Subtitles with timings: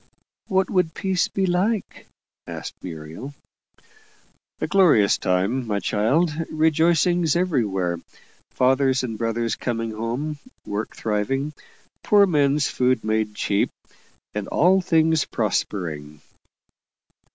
[0.47, 2.07] "What would peace be like?"
[2.47, 3.35] asked Muriel.
[4.59, 7.99] "A glorious time, my child rejoicings everywhere,
[8.49, 11.53] fathers and brothers coming home, work thriving,
[12.03, 13.69] poor men's food made cheap,
[14.33, 16.19] and all things prospering."